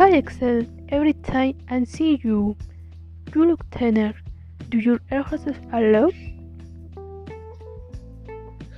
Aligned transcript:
Hi 0.00 0.16
Excel, 0.16 0.64
every 0.88 1.12
time 1.12 1.58
I 1.68 1.84
see 1.84 2.18
you, 2.24 2.56
you 3.34 3.44
look 3.44 3.60
thinner. 3.70 4.14
Do 4.70 4.78
your 4.78 4.98
exercise 5.10 5.60
a 5.74 5.80
lot? 5.92 6.14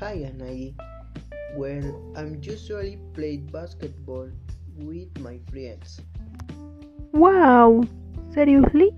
Hi 0.00 0.16
Anai. 0.26 0.74
Well, 1.54 1.94
I'm 2.16 2.42
usually 2.42 2.98
playing 3.14 3.46
basketball 3.52 4.30
with 4.74 5.16
my 5.20 5.38
friends. 5.48 6.00
Wow, 7.12 7.84
seriously? 8.34 8.90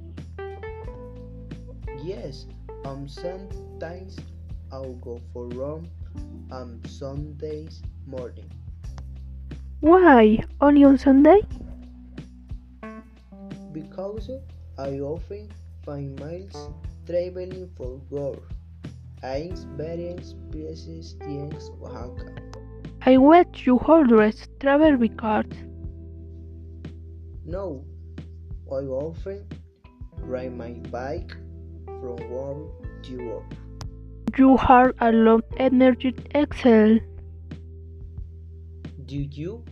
Yes, 2.03 2.47
um, 2.87 3.07
sometimes 3.07 4.17
I'll 4.73 4.97
go 5.05 5.21
for 5.35 5.49
run 5.49 5.91
on 6.51 6.81
Sundays 6.89 7.83
morning 8.07 8.49
Why, 9.81 10.39
only 10.63 10.85
on 10.85 10.97
Sunday? 10.97 11.43
Because 13.75 14.31
I 14.79 15.01
often 15.01 15.51
find 15.85 16.19
miles 16.21 16.71
traveling 17.07 17.69
for 17.77 18.01
work. 18.09 18.43
I 19.23 19.37
experience 19.51 20.35
places 20.53 21.17
in 21.23 21.53
Oaxaca. 21.53 22.35
I 23.05 23.17
watch 23.19 23.67
you 23.67 23.79
always 23.79 24.47
travel 24.61 25.09
cars. 25.17 25.47
No, 27.45 27.85
I 28.71 28.85
often 29.01 29.47
ride 30.21 30.57
my 30.57 30.71
bike 30.91 31.37
from 31.87 32.17
work 32.31 33.03
to 33.03 33.17
work. 33.29 33.45
You 34.39 34.57
have 34.57 34.95
a 35.01 35.13
lot 35.13 35.45
of 35.45 35.59
energy 35.59 36.15
Excel. 36.35 36.99
Do 39.07 39.17
you 39.17 39.65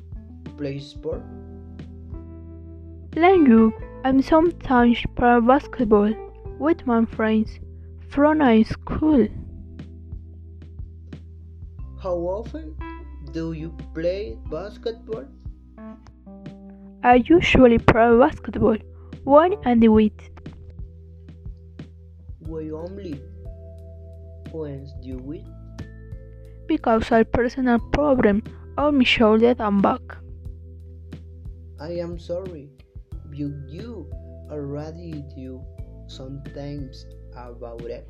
play 0.58 0.78
sport? 0.78 1.23
Like 3.14 3.46
you, 3.46 3.72
I'm 4.05 4.22
sometimes 4.22 5.02
play 5.16 5.41
basketball 5.41 6.12
with 6.58 6.86
my 6.86 7.05
friends 7.05 7.58
from 8.08 8.41
high 8.41 8.62
school. 8.62 9.28
How 12.02 12.16
often 12.16 12.74
do 13.33 13.52
you 13.52 13.77
play 13.94 14.36
basketball? 14.50 15.27
I 17.05 17.16
usually 17.27 17.78
play 17.78 18.18
basketball 18.18 18.78
one 19.24 19.56
and 19.64 19.84
a 19.84 19.90
week. 19.90 20.30
Why 22.40 22.70
only 22.70 23.20
once 24.52 24.92
do 25.02 25.33
it? 25.33 25.44
because 26.72 27.12
I 27.12 27.22
personal 27.24 27.78
problem 27.92 28.42
on 28.78 28.98
my 28.98 29.05
shoulder 29.05 29.55
and 29.58 29.83
back. 29.83 30.00
I 31.78 31.90
am 32.05 32.18
sorry, 32.18 32.70
but 33.33 33.38
you 33.69 34.11
already 34.50 35.25
do 35.34 35.64
sometimes 36.06 37.06
about 37.34 37.80
it. 37.83 38.06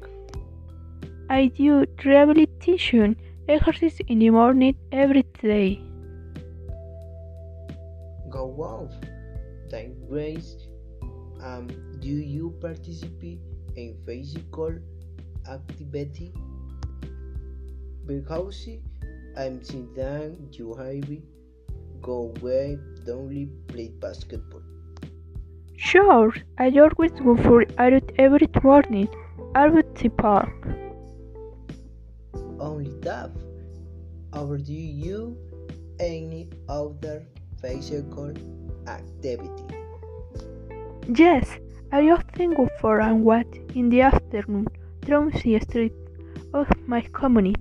I 1.30 1.46
do 1.46 1.86
rehabilitation 2.04 3.16
exercise 3.48 4.00
in 4.08 4.18
the 4.18 4.30
morning 4.30 4.76
every 4.90 5.24
day. 5.40 5.80
Go 8.28 8.50
off. 8.58 8.92
Thank 9.70 10.08
grace. 10.08 10.56
Um, 11.42 11.68
do 12.00 12.08
you 12.08 12.54
participate 12.60 13.40
in 13.76 13.96
physical 14.04 14.74
activity? 15.48 16.32
Because 18.06 18.68
I'm 19.36 19.62
seeing 19.62 19.94
that 19.94 20.58
you 20.58 20.74
have 20.74 21.06
go 22.02 22.34
away, 22.36 22.78
don't 23.06 23.66
play 23.68 23.88
basketball. 24.00 24.71
Sure, 25.92 26.32
I 26.56 26.72
always 26.78 27.12
go 27.20 27.36
for 27.36 27.66
a 27.76 27.90
run 27.90 28.00
every 28.16 28.48
morning 28.62 29.08
at 29.54 29.94
the 29.96 30.08
park. 30.08 30.56
Only 32.58 32.98
that. 33.02 33.30
Or 34.32 34.56
do 34.56 34.72
you 34.72 35.36
any 36.00 36.48
other 36.66 37.26
physical 37.60 38.32
activity? 38.86 39.64
Yes, 41.14 41.58
I 41.92 42.08
often 42.08 42.54
go 42.54 42.70
for 42.80 43.00
a 43.00 43.14
walk 43.14 43.52
in 43.74 43.90
the 43.90 44.00
afternoon 44.00 44.68
down 45.04 45.28
the 45.28 45.60
street 45.60 45.92
of 46.54 46.68
my 46.88 47.02
community. 47.12 47.60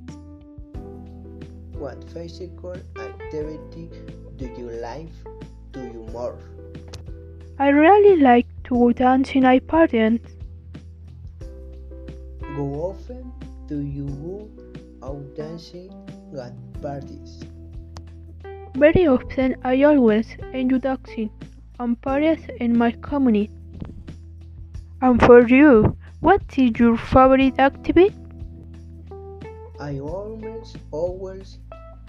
What 1.74 2.02
physical 2.14 2.78
activity 2.96 3.90
do 4.38 4.46
you 4.58 4.70
like 4.80 5.12
do 5.74 5.82
you 5.82 6.08
more? 6.14 6.40
I 7.60 7.70
really 7.70 8.22
like 8.22 8.48
to 8.66 8.76
go 8.76 8.92
dancing 8.92 9.46
at 9.46 9.68
parties. 9.68 10.20
Go 12.56 12.64
often 12.90 13.32
do 13.68 13.80
you 13.80 14.06
go 14.06 14.50
out 15.08 15.36
dancing 15.36 15.92
at 16.38 16.54
parties? 16.82 17.44
Very 18.76 19.08
often 19.08 19.56
I 19.64 19.84
always 19.84 20.36
enjoy 20.54 20.80
dancing 20.80 21.30
on 21.80 21.96
parties 21.96 22.40
in 22.60 22.78
my 22.78 22.92
community. 22.92 23.52
And 25.02 25.22
for 25.22 25.48
you, 25.48 25.98
what 26.20 26.42
is 26.58 26.80
your 26.80 26.98
favorite 26.98 27.60
activity? 27.60 28.16
I 29.80 30.00
almost 30.00 30.78
always 30.92 31.58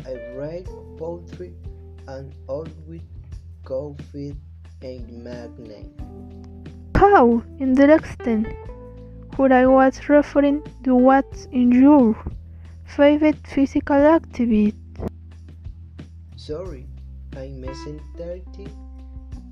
I 0.06 0.14
read 0.34 0.66
poetry 0.98 1.54
and 2.08 2.34
always 2.48 3.02
go 3.64 3.96
fit 4.12 4.36
in 4.84 5.22
magnet. 5.22 5.86
How 6.96 7.42
interesting. 7.58 8.44
What 9.36 9.52
I 9.52 9.66
was 9.66 10.08
referring 10.08 10.62
to 10.84 10.94
what's 10.94 11.46
in 11.46 11.72
your 11.72 12.16
favorite 12.84 13.46
physical 13.46 13.96
activity. 13.96 14.74
Sorry, 16.36 16.86
I 17.36 17.48
30. 18.18 18.68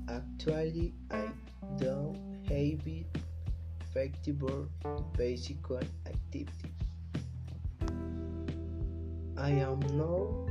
Actually, 0.09 0.93
I 1.09 1.29
don't 1.77 2.17
have 2.47 2.85
it 2.85 3.07
effective 3.81 4.43
physical 5.17 5.79
activity. 6.05 6.71
I 9.37 9.49
am 9.49 9.79
now 9.97 10.45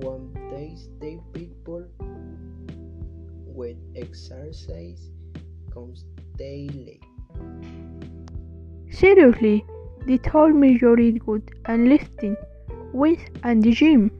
one 0.00 0.32
day 0.50 0.76
the 1.00 1.18
people 1.32 1.84
with 3.58 3.76
exercise 3.96 5.10
comes 5.74 6.04
daily. 6.36 7.00
Seriously, 8.90 9.64
they 10.06 10.18
told 10.18 10.54
me 10.54 10.78
you're 10.80 10.96
really 10.96 11.18
good 11.18 11.50
and 11.66 11.88
lifting 11.88 12.36
weights 12.92 13.24
and 13.42 13.62
the 13.62 13.72
gym. 13.72 14.10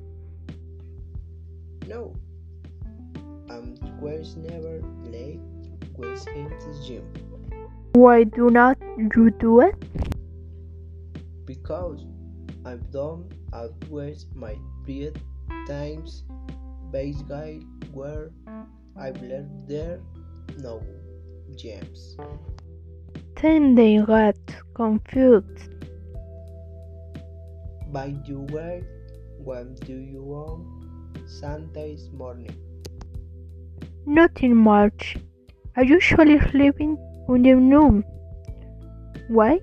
No, 1.87 2.15
I'm 3.49 3.76
was 4.00 4.37
never 4.37 4.81
late 5.04 5.41
was 5.97 6.26
in 6.28 6.49
the 6.65 6.75
gym 6.87 7.05
Why 7.94 8.25
do 8.25 8.50
not 8.50 8.78
you 9.15 9.31
do 9.31 9.60
it? 9.60 9.75
because 11.49 12.05
I've 12.65 12.91
done 12.93 13.25
outwards 13.55 14.26
my 14.34 14.55
three 14.84 15.10
times 15.66 16.25
base 16.93 17.22
guide 17.22 17.65
where 17.93 18.31
I've 18.98 19.22
learned 19.22 19.69
there 19.69 20.00
no 20.59 20.82
gems. 21.54 22.16
Then 23.41 23.75
they 23.75 23.98
got 23.98 24.36
confused. 24.75 25.70
By 27.93 28.14
the 28.26 28.40
way, 28.52 28.82
when 29.38 29.75
do 29.76 29.94
you 29.94 30.23
want 30.23 30.67
Sundays 31.28 32.11
morning? 32.12 32.56
Not 34.05 34.43
in 34.43 34.56
March. 34.56 35.17
I 35.76 35.82
usually 35.82 36.40
sleep 36.50 36.81
in 36.81 36.99
the 37.28 37.55
room. 37.55 38.05
Why? 39.28 39.61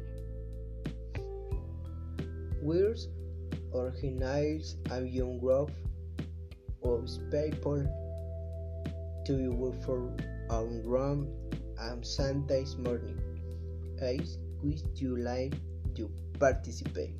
Wears 2.61 3.09
organize 3.73 4.77
a 4.91 5.01
young 5.01 5.39
group 5.39 5.71
of 6.83 7.09
people 7.29 7.85
to 9.25 9.51
work 9.51 9.81
for 9.83 10.15
on 10.49 10.81
run 10.85 11.27
on 11.79 12.03
Sundays 12.03 12.77
morning. 12.77 13.19
As 14.01 14.37
which 14.61 14.81
you 14.95 15.17
like 15.17 15.53
to 15.95 16.09
participate. 16.39 17.13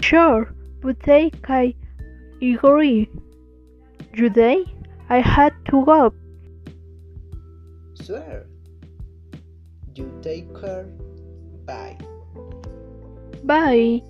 Sure, 0.00 0.52
but 0.80 0.98
they 1.00 1.30
can 1.30 1.74
agree. 2.40 3.08
Today 4.16 4.64
I 5.08 5.20
had 5.20 5.54
to 5.70 5.84
go. 5.84 6.14
Swear. 7.94 8.46
You 9.94 10.12
take 10.22 10.48
care. 10.60 10.84
Bye. 11.64 11.98
Bye. 13.44 14.02